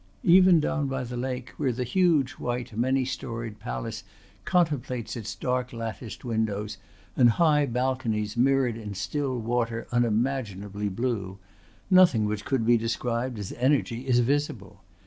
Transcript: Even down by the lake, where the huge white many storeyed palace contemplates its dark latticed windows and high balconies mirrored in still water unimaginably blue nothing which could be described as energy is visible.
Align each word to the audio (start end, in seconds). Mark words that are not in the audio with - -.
Even 0.23 0.59
down 0.59 0.87
by 0.87 1.03
the 1.03 1.15
lake, 1.15 1.51
where 1.57 1.71
the 1.71 1.83
huge 1.83 2.31
white 2.31 2.75
many 2.75 3.05
storeyed 3.05 3.59
palace 3.59 4.03
contemplates 4.45 5.15
its 5.15 5.35
dark 5.35 5.71
latticed 5.71 6.25
windows 6.25 6.79
and 7.15 7.29
high 7.29 7.67
balconies 7.67 8.35
mirrored 8.35 8.77
in 8.77 8.95
still 8.95 9.37
water 9.39 9.85
unimaginably 9.91 10.89
blue 10.89 11.37
nothing 11.91 12.25
which 12.25 12.45
could 12.45 12.65
be 12.65 12.77
described 12.77 13.37
as 13.37 13.51
energy 13.59 14.07
is 14.07 14.21
visible. 14.21 14.81